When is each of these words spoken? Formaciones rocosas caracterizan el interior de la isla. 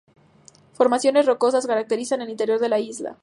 Formaciones 0.73 1.27
rocosas 1.27 1.67
caracterizan 1.67 2.21
el 2.23 2.31
interior 2.31 2.57
de 2.59 2.69
la 2.69 2.79
isla. 2.79 3.19